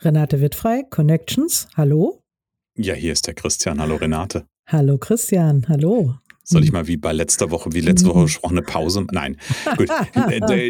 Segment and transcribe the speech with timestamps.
[0.00, 2.22] Renate Wittfrei, Connections, hallo.
[2.76, 3.80] Ja, hier ist der Christian.
[3.80, 4.46] Hallo Renate.
[4.68, 6.14] Hallo Christian, hallo.
[6.44, 9.04] Soll ich mal wie bei letzter Woche, wie letzte Woche gesprochen, eine Pause?
[9.10, 9.36] Nein,
[9.76, 9.88] gut,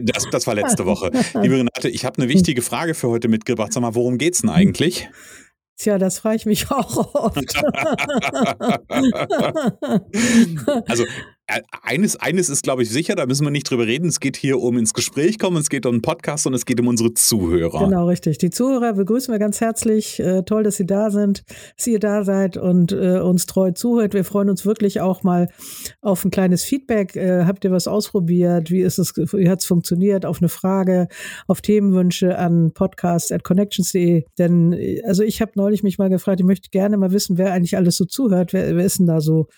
[0.08, 1.10] das, das war letzte Woche.
[1.42, 3.74] Liebe Renate, ich habe eine wichtige Frage für heute mitgebracht.
[3.74, 5.10] Sag mal, worum geht's denn eigentlich?
[5.76, 7.36] Tja, das frage ich mich auch oft.
[10.88, 11.08] also äh,
[11.82, 14.08] eines, eines ist, glaube ich, sicher, da müssen wir nicht drüber reden.
[14.08, 16.78] Es geht hier um ins Gespräch kommen, es geht um einen Podcast und es geht
[16.80, 17.84] um unsere Zuhörer.
[17.84, 18.38] Genau, richtig.
[18.38, 20.20] Die Zuhörer begrüßen wir ganz herzlich.
[20.20, 21.44] Äh, toll, dass Sie da sind,
[21.76, 24.12] dass ihr da seid und äh, uns treu zuhört.
[24.12, 25.48] Wir freuen uns wirklich auch mal
[26.02, 27.16] auf ein kleines Feedback.
[27.16, 28.70] Äh, habt ihr was ausprobiert?
[28.70, 30.26] Wie ist es, wie hat es funktioniert?
[30.26, 31.08] Auf eine Frage,
[31.46, 34.24] auf Themenwünsche an podcast.connections.de.
[34.38, 37.52] Denn, äh, also ich habe neulich mich mal gefragt, ich möchte gerne mal wissen, wer
[37.54, 38.52] eigentlich alles so zuhört.
[38.52, 39.48] Wer, wer ist denn da so?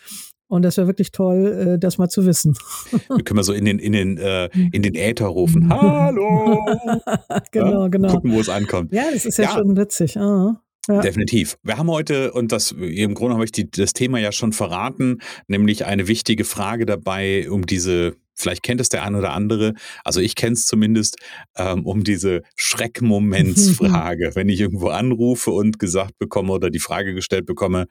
[0.51, 2.57] Und das wäre wirklich toll, äh, das mal zu wissen.
[3.09, 5.71] Wir können mal so in den, in den, äh, in den Äther rufen.
[5.71, 6.67] Hallo!
[7.53, 7.89] genau, ja?
[7.89, 8.09] genau.
[8.15, 8.93] Gucken, wo es ankommt.
[8.93, 9.51] Ja, das ist ja, ja.
[9.53, 10.19] schon witzig.
[10.19, 10.61] Ah.
[10.89, 11.03] Ja.
[11.03, 11.57] Definitiv.
[11.63, 15.19] Wir haben heute, und das im Grunde habe ich die, das Thema ja schon verraten,
[15.47, 19.75] nämlich eine wichtige Frage dabei, um diese, vielleicht kennt es der eine oder andere,
[20.05, 21.19] also ich kenne es zumindest,
[21.57, 27.47] ähm, um diese Schreckmomentsfrage, wenn ich irgendwo anrufe und gesagt bekomme oder die Frage gestellt
[27.47, 27.87] bekomme,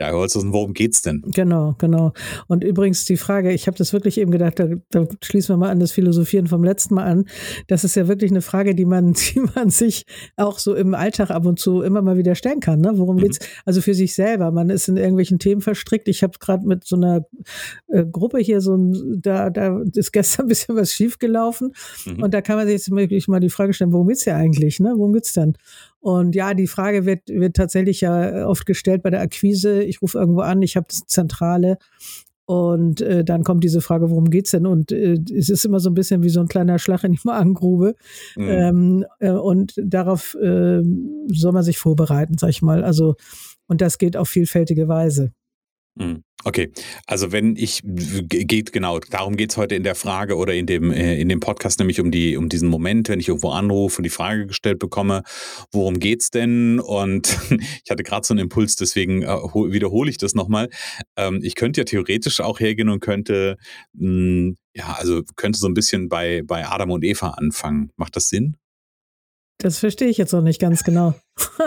[0.00, 1.22] ja, Holzhausen, worum geht's denn?
[1.26, 2.14] Genau, genau.
[2.46, 5.68] Und übrigens die Frage, ich habe das wirklich eben gedacht, da, da, schließen wir mal
[5.68, 7.26] an das Philosophieren vom letzten Mal an.
[7.66, 10.06] Das ist ja wirklich eine Frage, die man, die man sich
[10.36, 12.80] auch so im Alltag ab und zu immer mal wieder stellen kann.
[12.80, 12.92] Ne?
[12.94, 13.20] Worum mhm.
[13.20, 13.40] geht's?
[13.66, 14.50] Also für sich selber.
[14.52, 16.08] Man ist in irgendwelchen Themen verstrickt.
[16.08, 17.26] Ich habe gerade mit so einer
[17.88, 21.74] äh, Gruppe hier so ein, da, da ist gestern ein bisschen was schiefgelaufen.
[22.06, 22.22] Mhm.
[22.22, 24.80] Und da kann man sich jetzt wirklich mal die Frage stellen, worum geht's ja eigentlich?
[24.80, 24.94] Ne?
[24.96, 25.58] Worum geht's denn?
[26.00, 29.82] Und ja, die Frage wird, wird tatsächlich ja oft gestellt bei der Akquise.
[29.82, 31.76] Ich rufe irgendwo an, ich habe das Zentrale
[32.50, 34.66] und äh, dann kommt diese Frage, worum geht's denn?
[34.66, 37.20] Und äh, es ist immer so ein bisschen wie so ein kleiner Schlag in die
[37.24, 37.94] Magengrube.
[38.34, 38.48] Mhm.
[38.48, 40.82] Ähm, äh, und darauf äh,
[41.28, 42.82] soll man sich vorbereiten, sag ich mal.
[42.82, 43.14] Also,
[43.68, 45.32] und das geht auf vielfältige Weise.
[45.94, 46.24] Mhm.
[46.44, 46.72] Okay,
[47.06, 50.90] also wenn ich geht genau, darum geht es heute in der Frage oder in dem
[50.90, 54.04] äh, in dem Podcast nämlich um die um diesen Moment, wenn ich irgendwo anrufe und
[54.04, 55.22] die Frage gestellt bekomme,
[55.70, 56.80] worum geht's denn?
[56.80, 57.38] Und
[57.84, 60.70] ich hatte gerade so einen Impuls, deswegen äh, wiederhole ich das nochmal.
[61.16, 63.56] Ähm, ich könnte ja theoretisch auch hergehen und könnte
[63.98, 67.90] hm, ja also könnte so ein bisschen bei bei Adam und Eva anfangen.
[67.96, 68.56] Macht das Sinn?
[69.60, 71.14] Das verstehe ich jetzt noch nicht ganz genau.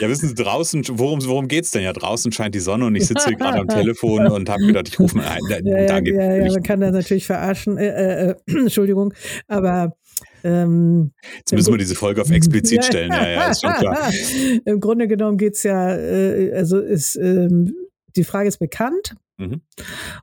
[0.00, 1.82] ja, wissen Sie, draußen, worum, worum geht es denn?
[1.82, 4.88] Ja, draußen scheint die Sonne und ich sitze hier gerade am Telefon und habe gedacht,
[4.88, 5.40] ich rufe mal ein.
[5.50, 7.76] Da, ja, ja, ja, ja, man kann das natürlich verarschen.
[7.76, 9.12] Äh, äh, äh Entschuldigung,
[9.46, 9.94] aber
[10.44, 13.12] ähm, Jetzt müssen wir diese Folge auf explizit stellen.
[13.12, 14.10] Ja, ja, ist schon klar.
[14.64, 17.74] Im Grunde genommen geht es ja, äh, also ist, ähm,
[18.16, 19.14] die Frage ist bekannt.
[19.38, 19.62] Mhm.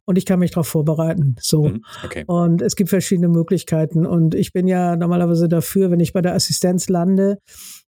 [0.05, 1.35] Und ich kann mich darauf vorbereiten.
[1.39, 1.69] So.
[1.69, 1.83] Mhm.
[2.05, 2.23] Okay.
[2.27, 4.05] Und es gibt verschiedene Möglichkeiten.
[4.05, 7.39] Und ich bin ja normalerweise dafür, wenn ich bei der Assistenz lande,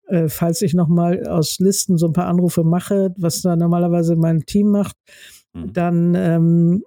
[0.08, 4.44] äh, falls ich nochmal aus Listen so ein paar Anrufe mache, was da normalerweise mein
[4.46, 4.96] Team macht,
[5.52, 5.72] mhm.
[5.72, 6.84] dann ähm,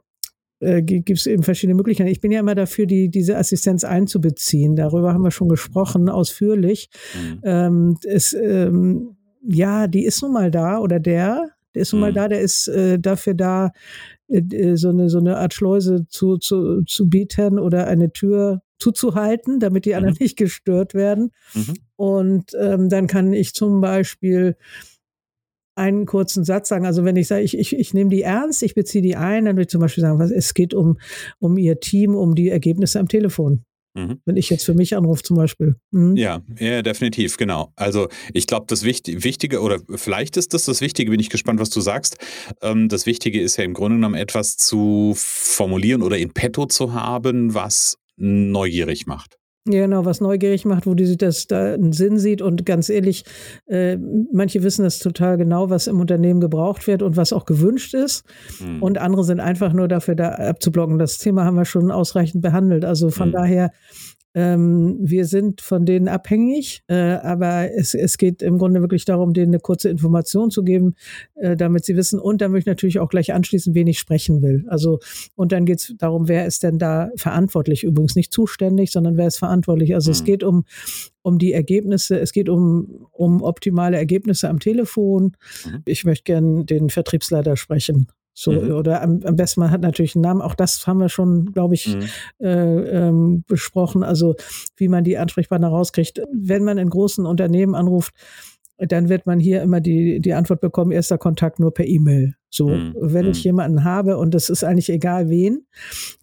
[0.60, 2.10] äh, gibt es eben verschiedene Möglichkeiten.
[2.10, 4.76] Ich bin ja immer dafür, die, diese Assistenz einzubeziehen.
[4.76, 6.90] Darüber haben wir schon gesprochen, ausführlich.
[7.16, 7.40] Mhm.
[7.44, 9.16] Ähm, es, ähm,
[9.48, 12.68] ja, die ist nun mal da oder der, der ist nun mal da, der ist
[12.68, 13.72] äh, dafür da,
[14.76, 19.86] so, eine, so eine Art Schleuse zu, zu, zu bieten oder eine Tür zuzuhalten, damit
[19.86, 20.24] die anderen mhm.
[20.24, 21.32] nicht gestört werden.
[21.54, 21.74] Mhm.
[21.96, 24.56] Und ähm, dann kann ich zum Beispiel
[25.76, 26.86] einen kurzen Satz sagen.
[26.86, 29.56] Also wenn ich sage, ich, ich, ich nehme die ernst, ich beziehe die ein, dann
[29.56, 30.98] würde ich zum Beispiel sagen, was, es geht um,
[31.40, 33.64] um ihr Team, um die Ergebnisse am Telefon.
[33.96, 34.20] Mhm.
[34.26, 35.76] Wenn ich jetzt für mich anrufe zum Beispiel.
[35.92, 36.16] Mhm.
[36.16, 37.72] Ja, ja, definitiv, genau.
[37.76, 41.70] Also ich glaube, das Wichtige, oder vielleicht ist das das Wichtige, bin ich gespannt, was
[41.70, 42.18] du sagst.
[42.62, 46.94] Ähm, das Wichtige ist ja im Grunde genommen etwas zu formulieren oder in petto zu
[46.94, 49.38] haben, was neugierig macht.
[49.66, 52.42] Ja, genau, was neugierig macht, wo die sich das da einen Sinn sieht.
[52.42, 53.24] Und ganz ehrlich,
[53.66, 57.94] äh, manche wissen das total genau, was im Unternehmen gebraucht wird und was auch gewünscht
[57.94, 58.26] ist.
[58.60, 58.84] Mhm.
[58.84, 61.00] Und andere sind einfach nur dafür da abzublocken.
[61.00, 62.84] Das Thema haben wir schon ausreichend behandelt.
[62.84, 63.34] Also von mhm.
[63.34, 63.72] daher
[64.36, 69.34] ähm, wir sind von denen abhängig, äh, aber es, es geht im Grunde wirklich darum,
[69.34, 70.96] denen eine kurze Information zu geben,
[71.36, 72.20] äh, damit sie wissen.
[72.20, 74.66] Und dann möchte ich natürlich auch gleich anschließen, wen ich sprechen will.
[74.68, 75.00] Also,
[75.36, 77.84] und dann geht es darum, wer ist denn da verantwortlich?
[77.84, 79.94] Übrigens nicht zuständig, sondern wer ist verantwortlich?
[79.94, 80.14] Also mhm.
[80.14, 80.66] es geht um,
[81.22, 85.36] um die Ergebnisse, es geht um, um optimale Ergebnisse am Telefon.
[85.66, 85.82] Mhm.
[85.86, 88.08] Ich möchte gern den Vertriebsleiter sprechen.
[88.34, 88.72] So, mhm.
[88.72, 90.42] oder am, am, besten man hat natürlich einen Namen.
[90.42, 92.04] Auch das haben wir schon, glaube ich, mhm.
[92.40, 94.04] äh, ähm, besprochen.
[94.04, 94.36] Also
[94.76, 96.22] wie man die Ansprechpartner rauskriegt.
[96.32, 98.14] Wenn man in großen Unternehmen anruft,
[98.78, 102.36] dann wird man hier immer die, die Antwort bekommen, erster Kontakt nur per E-Mail.
[102.50, 102.94] So, mhm.
[102.96, 103.46] wenn ich hm.
[103.46, 105.66] jemanden habe und das ist eigentlich egal wen,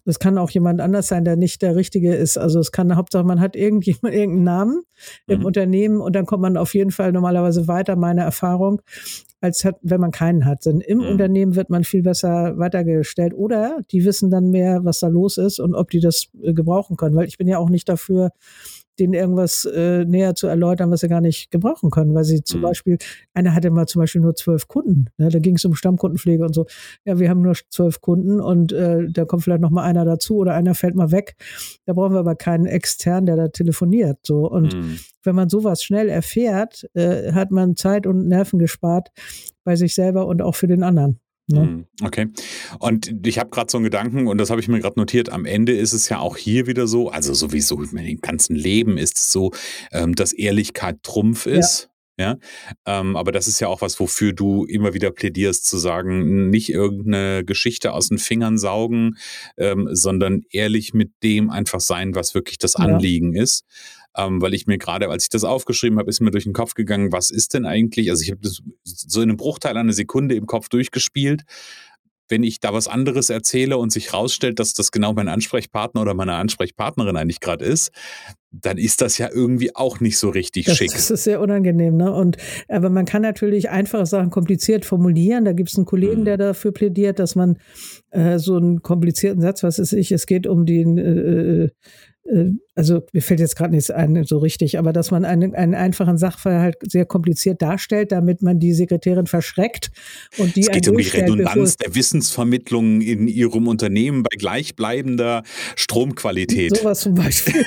[0.05, 2.37] das kann auch jemand anders sein, der nicht der Richtige ist.
[2.37, 4.81] Also es kann Hauptsache, man hat irgendjemand irgendeinen Namen
[5.27, 5.45] im mhm.
[5.45, 8.81] Unternehmen und dann kommt man auf jeden Fall normalerweise weiter, meine Erfahrung,
[9.41, 10.65] als hat, wenn man keinen hat.
[10.65, 11.07] Denn im mhm.
[11.07, 15.59] Unternehmen wird man viel besser weitergestellt oder die wissen dann mehr, was da los ist
[15.59, 17.15] und ob die das äh, gebrauchen können.
[17.17, 18.31] Weil ich bin ja auch nicht dafür,
[19.01, 22.59] denen irgendwas äh, näher zu erläutern, was sie gar nicht gebrauchen können, weil sie zum
[22.59, 22.65] mhm.
[22.65, 22.97] Beispiel,
[23.33, 25.29] einer hatte mal zum Beispiel nur zwölf Kunden, ne?
[25.29, 26.67] da ging es um Stammkundenpflege und so.
[27.03, 30.37] Ja, wir haben nur zwölf Kunden und äh, da kommt vielleicht noch mal einer dazu
[30.37, 31.35] oder einer fällt mal weg.
[31.85, 34.19] Da brauchen wir aber keinen extern, der da telefoniert.
[34.23, 34.99] So und mhm.
[35.23, 39.09] wenn man sowas schnell erfährt, äh, hat man Zeit und Nerven gespart
[39.63, 41.19] bei sich selber und auch für den anderen.
[41.51, 41.85] Ne?
[42.03, 42.27] Okay.
[42.79, 45.45] Und ich habe gerade so einen Gedanken, und das habe ich mir gerade notiert, am
[45.45, 49.17] Ende ist es ja auch hier wieder so, also sowieso in dem ganzen Leben ist
[49.17, 49.51] es so,
[49.91, 51.83] ähm, dass Ehrlichkeit Trumpf ist.
[51.83, 51.91] Ja.
[52.19, 52.37] Ja,
[52.85, 56.69] ähm, aber das ist ja auch was, wofür du immer wieder plädierst, zu sagen, nicht
[56.69, 59.17] irgendeine Geschichte aus den Fingern saugen,
[59.57, 63.41] ähm, sondern ehrlich mit dem einfach sein, was wirklich das Anliegen ja.
[63.41, 63.65] ist
[64.17, 66.73] ähm, weil ich mir gerade, als ich das aufgeschrieben habe, ist mir durch den Kopf
[66.73, 70.35] gegangen, was ist denn eigentlich, also ich habe das so in einem Bruchteil einer Sekunde
[70.35, 71.43] im Kopf durchgespielt.
[72.27, 76.13] Wenn ich da was anderes erzähle und sich rausstellt, dass das genau mein Ansprechpartner oder
[76.13, 77.91] meine Ansprechpartnerin eigentlich gerade ist,
[78.51, 80.91] dann ist das ja irgendwie auch nicht so richtig das, schick.
[80.91, 82.13] Das ist sehr unangenehm, ne?
[82.13, 82.37] Und
[82.69, 85.43] aber man kann natürlich einfache Sachen kompliziert formulieren.
[85.43, 86.25] Da gibt es einen Kollegen, mhm.
[86.25, 87.57] der dafür plädiert, dass man
[88.11, 91.69] äh, so einen komplizierten Satz, was ist ich, es geht um den äh, äh
[92.23, 95.75] äh, also mir fällt jetzt gerade nichts ein so richtig, aber dass man einen, einen
[95.75, 99.91] einfachen Sachverhalt sehr kompliziert darstellt, damit man die Sekretärin verschreckt
[100.39, 105.43] und die Es geht um die Redundanz der Wissensvermittlung in ihrem Unternehmen bei gleichbleibender
[105.75, 106.75] Stromqualität.
[106.75, 107.63] Sowas zum Beispiel.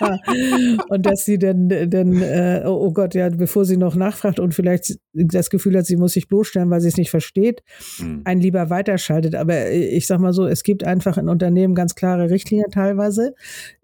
[0.88, 4.54] und dass sie dann, dann äh, oh, oh Gott, ja, bevor sie noch nachfragt und
[4.54, 7.62] vielleicht das Gefühl hat, sie muss sich bloßstellen, weil sie es nicht versteht,
[7.98, 8.22] hm.
[8.24, 9.34] einen lieber weiterschaltet.
[9.34, 13.34] Aber ich sag mal so, es gibt einfach in Unternehmen ganz klare Richtlinien teilweise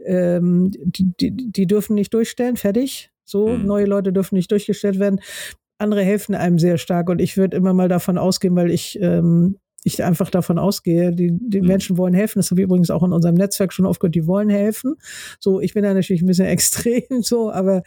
[0.06, 3.10] ähm, die, die, die, dürfen nicht durchstellen, fertig.
[3.24, 3.66] So, mhm.
[3.66, 5.20] neue Leute dürfen nicht durchgestellt werden.
[5.78, 9.58] Andere helfen einem sehr stark und ich würde immer mal davon ausgehen, weil ich, ähm,
[9.82, 11.66] ich einfach davon ausgehe, die, die mhm.
[11.66, 12.38] Menschen wollen helfen.
[12.38, 14.94] Das habe ich übrigens auch in unserem Netzwerk schon oft gehört, die wollen helfen.
[15.40, 17.82] So, ich bin da natürlich ein bisschen extrem so, aber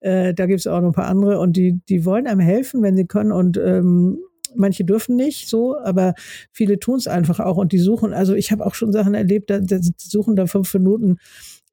[0.00, 2.82] äh, da gibt es auch noch ein paar andere und die, die wollen einem helfen,
[2.82, 4.18] wenn sie können und ähm,
[4.54, 6.14] manche dürfen nicht so, aber
[6.52, 9.50] viele tun es einfach auch und die suchen, also ich habe auch schon Sachen erlebt,
[9.50, 11.18] da, da suchen da fünf Minuten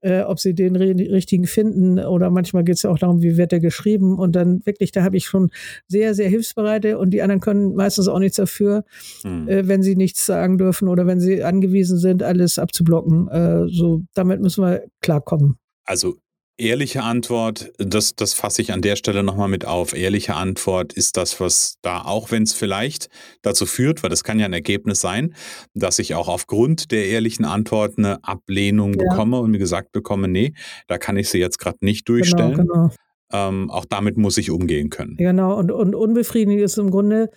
[0.01, 3.51] äh, ob sie den richtigen finden oder manchmal geht es ja auch darum, wie wird
[3.51, 5.49] der geschrieben und dann wirklich, da habe ich schon
[5.87, 8.83] sehr, sehr hilfsbereite und die anderen können meistens auch nichts dafür,
[9.21, 9.47] hm.
[9.47, 13.27] äh, wenn sie nichts sagen dürfen oder wenn sie angewiesen sind, alles abzublocken.
[13.27, 15.57] Äh, so, damit müssen wir klarkommen.
[15.85, 16.17] Also
[16.59, 19.95] Ehrliche Antwort, das, das fasse ich an der Stelle nochmal mit auf.
[19.95, 23.07] Ehrliche Antwort ist das, was da, auch wenn es vielleicht
[23.41, 25.35] dazu führt, weil das kann ja ein Ergebnis sein,
[25.73, 29.09] dass ich auch aufgrund der ehrlichen Antwort eine Ablehnung ja.
[29.09, 30.53] bekomme und mir gesagt bekomme, nee,
[30.87, 32.57] da kann ich sie jetzt gerade nicht genau, durchstellen.
[32.57, 32.89] Genau, genau.
[33.31, 35.15] Ähm, auch damit muss ich umgehen können.
[35.15, 37.29] Genau, und, und unbefriedigend ist im Grunde,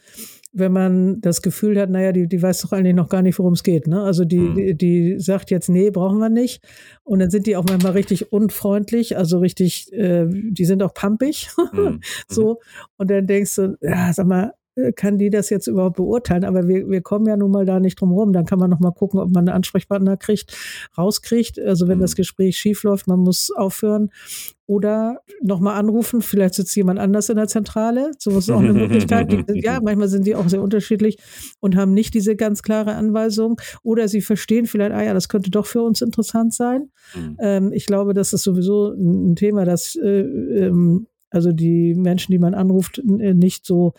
[0.52, 3.54] wenn man das Gefühl hat, naja, die, die weiß doch eigentlich noch gar nicht, worum
[3.54, 3.87] es geht.
[3.87, 4.02] Ne?
[4.02, 4.54] Also die, hm.
[4.54, 6.62] die, die, sagt jetzt, nee, brauchen wir nicht.
[7.04, 11.49] Und dann sind die auch manchmal richtig unfreundlich, also richtig, äh, die sind auch pampig.
[11.73, 12.00] Hm.
[12.28, 12.61] so.
[12.99, 14.52] Und dann denkst du, ja, sag mal,
[14.96, 16.44] kann die das jetzt überhaupt beurteilen?
[16.44, 18.32] Aber wir, wir kommen ja nun mal da nicht drum rum.
[18.32, 20.56] Dann kann man noch mal gucken, ob man einen Ansprechpartner kriegt,
[20.96, 21.60] rauskriegt.
[21.60, 22.02] Also wenn mhm.
[22.02, 24.10] das Gespräch schief läuft, man muss aufhören.
[24.66, 28.12] Oder nochmal anrufen, vielleicht sitzt jemand anders in der Zentrale.
[28.18, 29.30] So ist auch eine Möglichkeit.
[29.30, 31.18] Die, ja, manchmal sind die auch sehr unterschiedlich
[31.60, 33.60] und haben nicht diese ganz klare Anweisung.
[33.82, 36.90] Oder sie verstehen vielleicht, ah ja, das könnte doch für uns interessant sein.
[37.14, 37.36] Mhm.
[37.40, 42.38] Ähm, ich glaube, das ist sowieso ein Thema, das äh, ähm, also die Menschen, die
[42.38, 43.94] man anruft, nicht so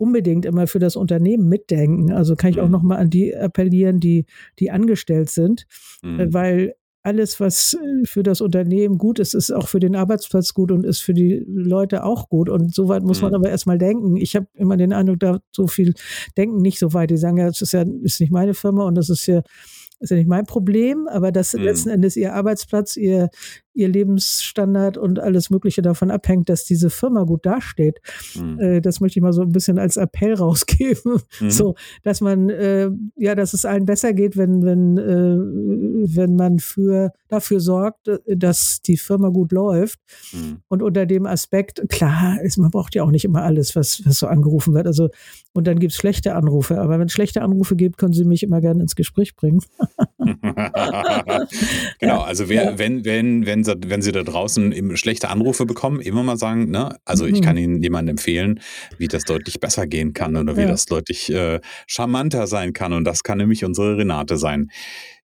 [0.00, 2.12] unbedingt immer für das Unternehmen mitdenken.
[2.12, 2.72] Also kann ich auch mhm.
[2.72, 4.24] noch mal an die appellieren, die,
[4.58, 5.66] die angestellt sind,
[6.02, 6.32] mhm.
[6.32, 10.70] weil alles, was äh, für das Unternehmen gut ist, ist auch für den Arbeitsplatz gut
[10.70, 12.48] und ist für die Leute auch gut.
[12.48, 13.36] Und so weit muss man mhm.
[13.36, 14.16] aber erstmal denken.
[14.16, 15.94] Ich habe immer den Eindruck, da so viel
[16.36, 17.10] denken nicht so weit.
[17.10, 19.42] Die sagen ja, das ist ja ist nicht meine Firma und das ist ja
[20.00, 21.62] ist ja nicht mein Problem, aber dass mhm.
[21.62, 23.28] letzten Endes ihr Arbeitsplatz, ihr,
[23.72, 28.00] ihr Lebensstandard und alles Mögliche davon abhängt, dass diese Firma gut dasteht.
[28.34, 28.58] Mhm.
[28.58, 31.20] Äh, das möchte ich mal so ein bisschen als Appell rausgeben.
[31.40, 31.50] Mhm.
[31.50, 35.36] So, dass man, äh, ja, dass es allen besser geht, wenn, wenn, äh,
[36.16, 40.00] wenn man für, dafür sorgt, dass die Firma gut läuft.
[40.32, 40.58] Mhm.
[40.68, 44.18] Und unter dem Aspekt, klar, ist, man braucht ja auch nicht immer alles, was, was
[44.18, 44.86] so angerufen wird.
[44.86, 45.08] Also,
[45.52, 46.80] und dann gibt es schlechte Anrufe.
[46.80, 49.60] Aber wenn es schlechte Anrufe gibt, können Sie mich immer gerne ins Gespräch bringen.
[51.98, 56.22] genau, also wer, wenn, wenn, wenn Sie, wenn Sie da draußen schlechte Anrufe bekommen, immer
[56.22, 57.62] mal sagen, ne, also ich kann mhm.
[57.62, 58.60] Ihnen jemandem empfehlen,
[58.98, 60.68] wie das deutlich besser gehen kann oder wie ja.
[60.68, 62.92] das deutlich äh, charmanter sein kann.
[62.92, 64.70] Und das kann nämlich unsere Renate sein.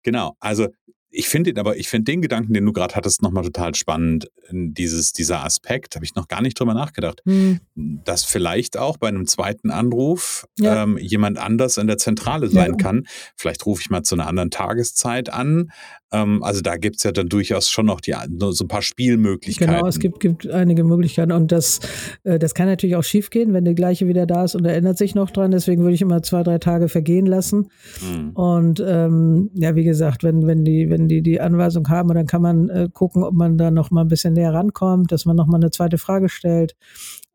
[0.03, 0.69] Genau, also
[1.17, 4.29] ich finde aber, ich finde den Gedanken, den du gerade hattest, nochmal total spannend.
[4.51, 7.61] Dieses, dieser Aspekt, habe ich noch gar nicht drüber nachgedacht, hm.
[7.77, 10.83] dass vielleicht auch bei einem zweiten Anruf ja.
[10.83, 12.77] ähm, jemand anders in der Zentrale sein ja.
[12.77, 13.07] kann.
[13.37, 15.71] Vielleicht rufe ich mal zu einer anderen Tageszeit an.
[16.15, 19.75] Ähm, also da gibt es ja dann durchaus schon noch die, so ein paar Spielmöglichkeiten.
[19.75, 21.81] Genau, es gibt, gibt einige Möglichkeiten und das,
[22.23, 24.73] äh, das kann natürlich auch schief gehen, wenn der gleiche wieder da ist und er
[24.73, 25.51] erinnert sich noch dran.
[25.51, 27.69] Deswegen würde ich immer zwei, drei Tage vergehen lassen.
[28.01, 28.31] Hm.
[28.31, 32.43] Und ähm, ja, wie gesagt, wenn, wenn die, wenn die die Anweisung haben, dann kann
[32.43, 35.47] man äh, gucken, ob man da noch mal ein bisschen näher rankommt, dass man noch
[35.47, 36.77] mal eine zweite Frage stellt.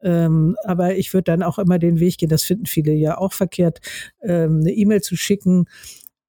[0.02, 3.34] Ähm, aber ich würde dann auch immer den Weg gehen, das finden viele ja auch
[3.34, 3.80] verkehrt,
[4.22, 5.66] ähm, eine E-Mail zu schicken,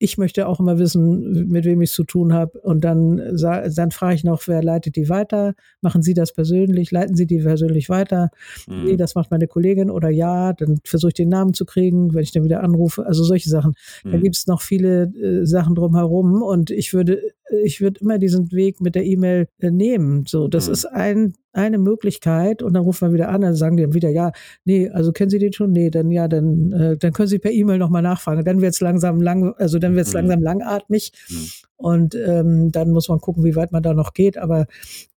[0.03, 2.59] ich möchte auch immer wissen, mit wem ich es zu tun habe.
[2.61, 5.55] Und dann, dann frage ich noch, wer leitet die weiter?
[5.83, 6.91] Machen Sie das persönlich?
[6.91, 8.31] Leiten Sie die persönlich weiter?
[8.67, 8.85] Mhm.
[8.85, 12.23] Nee, das macht meine Kollegin oder ja, dann versuche ich den Namen zu kriegen, wenn
[12.23, 13.05] ich dann wieder anrufe.
[13.05, 13.75] Also solche Sachen.
[14.03, 14.13] Mhm.
[14.13, 17.21] Da gibt es noch viele äh, Sachen drumherum und ich würde
[17.65, 20.25] ich würde immer diesen Weg mit der E-Mail äh, nehmen.
[20.27, 20.73] So, das mhm.
[20.73, 24.33] ist ein, eine Möglichkeit und dann rufen wir wieder an, dann sagen die wieder, ja,
[24.65, 25.73] nee, also kennen Sie den schon?
[25.73, 28.45] Nee, dann ja, dann, äh, dann können Sie per E-Mail nochmal nachfragen.
[28.45, 30.21] Dann wird es langsam lang, also dann wird es mhm.
[30.21, 31.47] langsam langatmig mhm.
[31.77, 34.39] und ähm, dann muss man gucken, wie weit man da noch geht.
[34.39, 34.67] Aber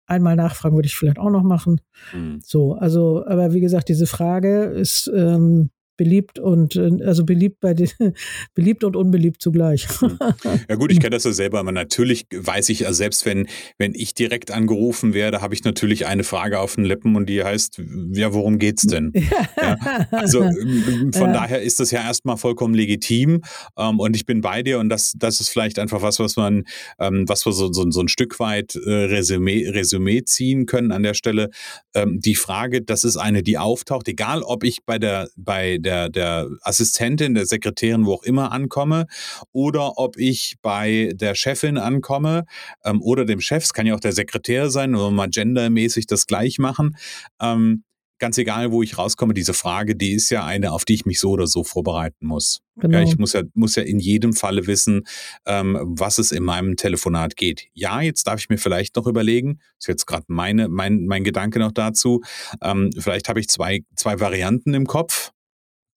[0.05, 1.81] einmal nachfragen würde ich vielleicht auch noch machen.
[2.13, 2.39] Mhm.
[2.43, 7.73] So, also, aber wie gesagt, diese Frage ist ähm, beliebt und äh, also beliebt bei
[7.73, 7.89] den
[8.53, 9.87] beliebt und unbeliebt zugleich.
[9.99, 10.17] Hm.
[10.69, 13.47] Ja gut, ich kenne das ja selber, aber natürlich weiß ich, also selbst wenn
[13.77, 17.43] wenn ich direkt angerufen werde, habe ich natürlich eine Frage auf den Lippen und die
[17.43, 17.81] heißt,
[18.11, 19.11] ja, worum geht's denn?
[19.61, 21.33] ja, also ähm, von ja.
[21.33, 23.41] daher ist das ja erstmal vollkommen legitim
[23.77, 26.63] ähm, und ich bin bei dir und das das ist vielleicht einfach was, was man
[26.99, 31.03] ähm, was wir so, so, so ein Stück weit äh, Resümee, Resümee ziehen können an
[31.03, 31.49] der Stelle.
[31.93, 36.09] Ähm, die Frage, das ist eine, die auftaucht, egal ob ich bei der bei der,
[36.09, 39.05] der Assistentin, der Sekretärin, wo auch immer ankomme,
[39.51, 42.45] oder ob ich bei der Chefin ankomme
[42.83, 46.25] ähm, oder dem Chef, es kann ja auch der Sekretär sein, oder mal gendermäßig das
[46.25, 46.97] gleich machen.
[47.41, 47.83] Ähm,
[48.23, 51.19] ganz egal, wo ich rauskomme, diese Frage, die ist ja eine, auf die ich mich
[51.19, 52.61] so oder so vorbereiten muss.
[52.77, 52.99] Genau.
[52.99, 55.03] Ja, ich muss ja, muss ja in jedem Falle wissen,
[55.45, 57.67] ähm, was es in meinem Telefonat geht.
[57.73, 61.59] Ja, jetzt darf ich mir vielleicht noch überlegen, ist jetzt gerade meine, mein, mein Gedanke
[61.59, 62.21] noch dazu,
[62.61, 65.32] ähm, vielleicht habe ich zwei, zwei Varianten im Kopf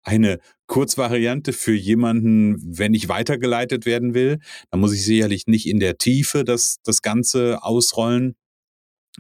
[0.07, 4.39] eine Kurzvariante für jemanden, wenn ich weitergeleitet werden will.
[4.71, 8.37] Da muss ich sicherlich nicht in der Tiefe das, das Ganze ausrollen.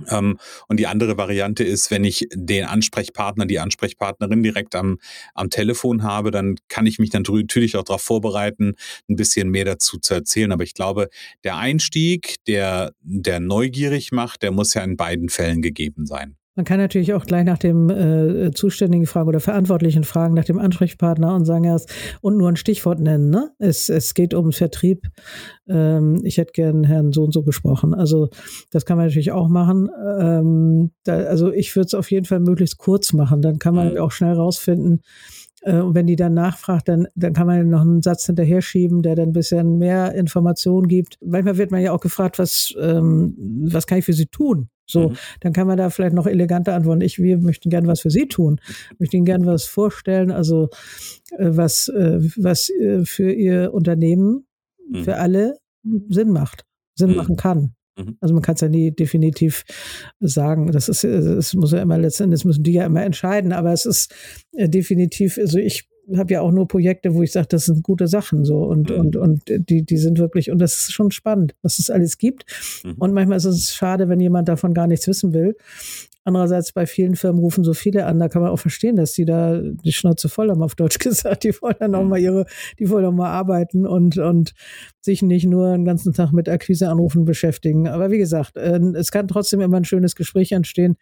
[0.09, 0.39] Ähm,
[0.69, 4.99] und die andere Variante ist, wenn ich den Ansprechpartner, die Ansprechpartnerin direkt am,
[5.35, 8.75] am Telefon habe, dann kann ich mich natürlich auch darauf vorbereiten,
[9.09, 10.53] ein bisschen mehr dazu zu erzählen.
[10.53, 11.09] Aber ich glaube,
[11.45, 16.37] der Einstieg, der, der neugierig macht, der muss ja in beiden Fällen gegeben sein.
[16.57, 20.59] Man kann natürlich auch gleich nach dem äh, Zuständigen fragen oder Verantwortlichen fragen, nach dem
[20.59, 23.29] Ansprechpartner und sagen erst und nur ein Stichwort nennen.
[23.29, 23.51] Ne?
[23.59, 25.07] Es, es geht um Vertrieb.
[25.69, 27.93] Ähm, ich hätte gern Herrn so und so gesprochen.
[27.93, 28.31] Also
[28.71, 29.91] das kann man natürlich auch machen.
[30.19, 33.43] Ähm, da, also ich würde es auf jeden Fall möglichst kurz machen.
[33.43, 33.99] Dann kann man mhm.
[33.99, 35.03] auch schnell rausfinden,
[35.63, 39.17] und wenn die dann nachfragt, dann, dann kann man noch einen Satz hinterher schieben, der
[39.17, 41.19] dann ein bisschen mehr Informationen gibt.
[41.25, 43.35] Manchmal wird man ja auch gefragt, was, ähm,
[43.69, 44.69] was kann ich für Sie tun?
[44.87, 45.17] So, mhm.
[45.41, 47.01] dann kann man da vielleicht noch eleganter antworten.
[47.01, 48.61] Ich, wir möchten gern was für Sie tun.
[48.91, 50.69] Wir möchten Ihnen gern was vorstellen, also
[51.37, 54.47] äh, was, äh, was äh, für Ihr Unternehmen,
[54.89, 55.05] mhm.
[55.05, 55.59] für alle
[56.09, 57.17] Sinn macht, Sinn mhm.
[57.17, 57.75] machen kann.
[57.97, 58.17] Mhm.
[58.21, 59.65] Also man kann es ja nie definitiv
[60.21, 60.71] sagen.
[60.73, 64.15] Das ist, es muss ja immer letztendlich müssen die ja immer entscheiden, aber es ist
[64.53, 68.07] äh, definitiv, also ich habe ja auch nur Projekte, wo ich sage, das sind gute
[68.07, 68.97] Sachen so und, mhm.
[68.97, 72.45] und, und die, die sind wirklich, und das ist schon spannend, was es alles gibt.
[72.85, 72.95] Mhm.
[72.99, 75.57] Und manchmal ist es schade, wenn jemand davon gar nichts wissen will.
[76.25, 79.25] Andererseits bei vielen Firmen rufen so viele an, da kann man auch verstehen, dass die
[79.25, 81.45] da die Schnauze voll haben, auf Deutsch gesagt.
[81.45, 82.11] Die wollen dann auch mhm.
[82.11, 82.47] mal ihre,
[82.79, 84.53] die wollen auch mal arbeiten und, und
[85.01, 87.89] sich nicht nur den ganzen Tag mit Akquiseanrufen beschäftigen.
[87.89, 90.97] Aber wie gesagt, äh, es kann trotzdem immer ein schönes Gespräch entstehen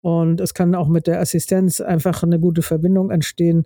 [0.00, 3.64] und es kann auch mit der Assistenz einfach eine gute Verbindung entstehen.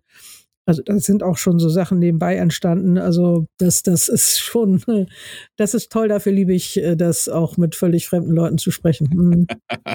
[0.68, 2.98] Also da sind auch schon so Sachen nebenbei entstanden.
[2.98, 4.82] Also das, das ist schon,
[5.56, 6.08] das ist toll.
[6.08, 9.08] Dafür liebe ich äh, das auch mit völlig fremden Leuten zu sprechen.
[9.10, 9.46] Mhm.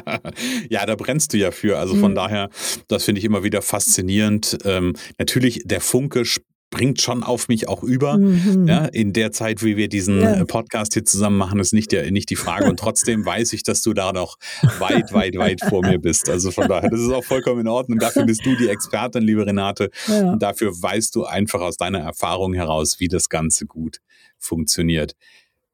[0.71, 1.77] ja, da brennst du ja für.
[1.77, 2.15] Also von mhm.
[2.15, 2.49] daher,
[2.87, 4.57] das finde ich immer wieder faszinierend.
[4.65, 6.25] Ähm, natürlich, der Funke
[6.73, 8.17] bringt schon auf mich auch über.
[8.17, 8.67] Mhm.
[8.67, 10.43] Ja, in der Zeit, wie wir diesen ja.
[10.45, 12.65] Podcast hier zusammen machen, ist nicht, der, nicht die Frage.
[12.65, 14.37] Und trotzdem weiß ich, dass du da noch
[14.79, 16.29] weit, weit, weit vor mir bist.
[16.29, 17.99] Also von daher, das ist auch vollkommen in Ordnung.
[17.99, 19.91] Dafür bist du die Expertin, liebe Renate.
[20.07, 20.31] Ja.
[20.31, 23.99] Und dafür weißt du einfach aus deiner Erfahrung heraus, wie das Ganze gut
[24.39, 25.15] funktioniert.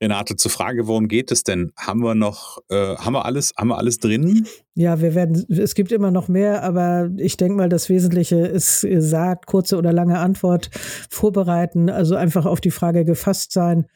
[0.02, 1.72] Renate, zur Frage, worum geht es denn?
[1.76, 4.48] Haben wir noch, äh, haben wir alles, haben wir alles drin?
[4.74, 8.82] Ja, wir werden, es gibt immer noch mehr, aber ich denke mal, das Wesentliche ist
[8.82, 10.70] gesagt, kurze oder lange Antwort
[11.10, 13.88] vorbereiten, also einfach auf die Frage gefasst sein.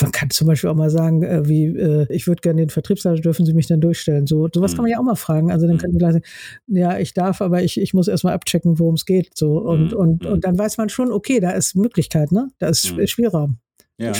[0.00, 3.20] Man kann zum Beispiel auch mal sagen, äh, wie, äh, ich würde gerne den Vertriebsleiter,
[3.20, 4.26] dürfen Sie mich dann durchstellen?
[4.26, 4.76] So, sowas mhm.
[4.76, 5.52] kann man ja auch mal fragen.
[5.52, 6.24] Also dann können die gleich sagen,
[6.66, 9.36] ja, ich darf, aber ich, ich muss erstmal abchecken, worum es geht.
[9.36, 9.96] So, und, mhm.
[9.96, 10.40] und, und mhm.
[10.40, 12.50] dann weiß man schon, okay, da ist Möglichkeit, ne?
[12.58, 13.06] Da ist mhm.
[13.06, 13.58] Spielraum.
[14.00, 14.12] Ja.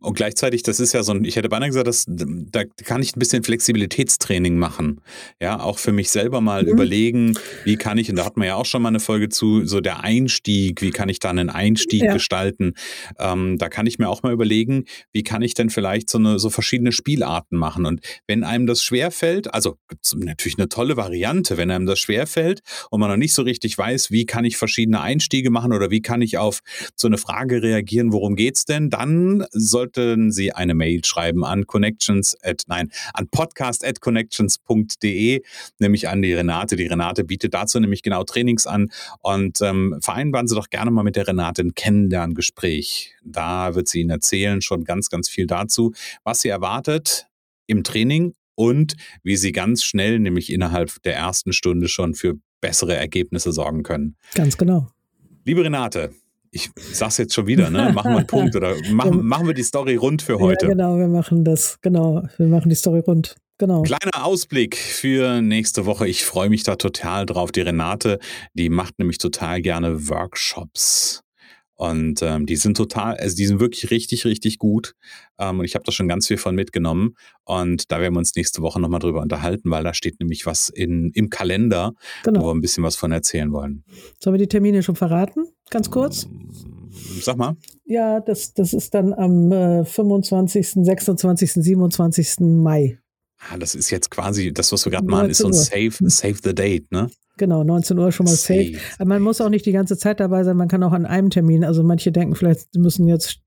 [0.00, 3.16] Und gleichzeitig, das ist ja so ein, ich hätte beinahe gesagt, dass, da kann ich
[3.16, 5.00] ein bisschen Flexibilitätstraining machen.
[5.40, 6.68] Ja, auch für mich selber mal mhm.
[6.68, 9.64] überlegen, wie kann ich, und da hat man ja auch schon mal eine Folge zu,
[9.64, 12.12] so der Einstieg, wie kann ich da einen Einstieg ja.
[12.12, 12.74] gestalten?
[13.18, 16.38] Ähm, da kann ich mir auch mal überlegen, wie kann ich denn vielleicht so eine,
[16.38, 17.86] so verschiedene Spielarten machen?
[17.86, 19.78] Und wenn einem das schwerfällt, also
[20.14, 22.60] natürlich eine tolle Variante, wenn einem das schwerfällt
[22.90, 26.02] und man noch nicht so richtig weiß, wie kann ich verschiedene Einstiege machen oder wie
[26.02, 26.60] kann ich auf
[26.96, 32.36] so eine Frage reagieren, worum geht's denn, dann sollten Sie eine Mail schreiben an connections
[32.42, 35.42] at, nein, an podcast at connections.de,
[35.78, 36.76] nämlich an die Renate.
[36.76, 41.02] Die Renate bietet dazu nämlich genau Trainings an und ähm, vereinbaren Sie doch gerne mal
[41.02, 43.14] mit der Renate ein Kennenlerngespräch.
[43.24, 45.92] Da wird sie Ihnen erzählen schon ganz, ganz viel dazu,
[46.24, 47.26] was sie erwartet
[47.66, 52.94] im Training und wie Sie ganz schnell, nämlich innerhalb der ersten Stunde schon für bessere
[52.94, 54.16] Ergebnisse sorgen können.
[54.34, 54.88] Ganz genau.
[55.44, 56.12] Liebe Renate,
[56.52, 57.92] ich sag's jetzt schon wieder, ne?
[57.92, 60.66] Machen wir einen Punkt oder machen, machen wir die Story rund für heute.
[60.66, 61.78] Ja, genau, wir machen das.
[61.80, 63.36] Genau, wir machen die Story rund.
[63.58, 63.82] Genau.
[63.82, 66.06] Kleiner Ausblick für nächste Woche.
[66.06, 67.52] Ich freue mich da total drauf.
[67.52, 68.18] Die Renate,
[68.54, 71.22] die macht nämlich total gerne Workshops.
[71.74, 74.94] Und ähm, die sind total, also die sind wirklich richtig, richtig gut.
[75.38, 77.14] Ähm, und ich habe da schon ganz viel von mitgenommen.
[77.44, 80.68] Und da werden wir uns nächste Woche nochmal drüber unterhalten, weil da steht nämlich was
[80.68, 81.92] in, im Kalender,
[82.24, 82.42] genau.
[82.42, 83.84] wo wir ein bisschen was von erzählen wollen.
[84.20, 85.46] Sollen wir die Termine schon verraten?
[85.72, 86.28] Ganz kurz?
[87.22, 87.56] Sag mal.
[87.86, 92.40] Ja, das, das ist dann am äh, 25., 26., 27.
[92.40, 92.98] Mai.
[93.38, 96.36] Ah, das ist jetzt quasi, das, was wir gerade machen, ist so ein Save, Save
[96.44, 97.10] the Date, ne?
[97.42, 98.66] Genau, 19 Uhr schon mal safe.
[98.66, 98.78] safe.
[99.00, 101.28] Aber man muss auch nicht die ganze Zeit dabei sein, man kann auch an einem
[101.28, 103.40] Termin, also manche denken vielleicht, sie müssen jetzt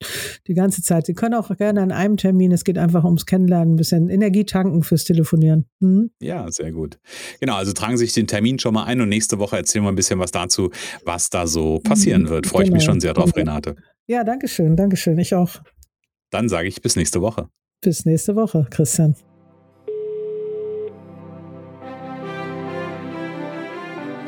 [0.47, 3.75] die ganze Zeit, sie können auch gerne an einem Termin, es geht einfach ums Kennenlernen,
[3.75, 5.63] ein bisschen Energie tanken fürs Telefonieren.
[5.79, 6.12] Mhm.
[6.19, 6.99] Ja, sehr gut.
[7.39, 9.93] Genau, also tragen Sie sich den Termin schon mal ein und nächste Woche erzählen wir
[9.93, 10.71] ein bisschen was dazu,
[11.05, 12.29] was da so passieren mhm.
[12.29, 12.47] wird.
[12.47, 12.67] Freue genau.
[12.67, 12.91] ich mich genau.
[12.95, 13.77] schon sehr drauf, Renate.
[14.08, 15.62] Ja, danke schön, danke schön, ich auch.
[16.31, 17.47] Dann sage ich bis nächste Woche.
[17.79, 19.15] Bis nächste Woche, Christian.